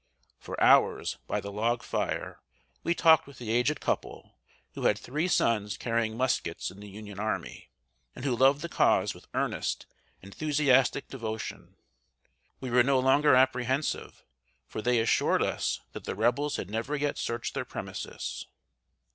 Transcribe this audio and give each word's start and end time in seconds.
For 0.39 0.59
hours, 0.59 1.19
by 1.27 1.39
the 1.39 1.51
log 1.51 1.83
fire, 1.83 2.41
we 2.81 2.95
talked 2.95 3.27
with 3.27 3.37
the 3.37 3.51
aged 3.51 3.79
couple, 3.79 4.33
who 4.73 4.85
had 4.85 4.97
three 4.97 5.27
sons 5.27 5.77
carrying 5.77 6.17
muskets 6.17 6.71
in 6.71 6.79
the 6.79 6.89
Union 6.89 7.19
army, 7.19 7.69
and 8.15 8.25
who 8.25 8.35
loved 8.35 8.61
the 8.61 8.67
Cause 8.67 9.13
with 9.13 9.27
earnest, 9.35 9.85
enthusiastic 10.23 11.07
devotion. 11.07 11.75
We 12.59 12.71
were 12.71 12.81
no 12.81 12.97
longer 12.99 13.35
apprehensive; 13.35 14.23
for 14.65 14.81
they 14.81 14.99
assured 14.99 15.43
us 15.43 15.81
that 15.91 16.05
the 16.05 16.15
Rebels 16.15 16.55
had 16.55 16.71
never 16.71 16.95
yet 16.95 17.19
searched 17.19 17.53
their 17.53 17.63
premises. 17.63 18.47